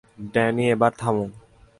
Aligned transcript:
Danny, 0.33 0.63
এবার 0.73 0.91
থামো। 0.99 1.25